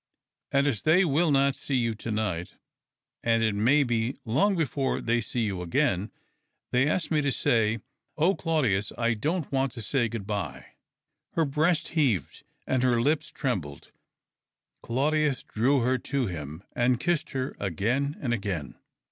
[0.51, 2.55] "And as they will not see you to night,
[3.21, 6.09] and it may be long before they see you again,
[6.71, 7.81] they asked me to say—
[8.17, 10.65] Oh, Claudius, I don't want to say good bye!"
[11.35, 13.91] Her breast heaved and her lips trembled.
[14.81, 18.79] Claudius drew her to him and kissed her again and again.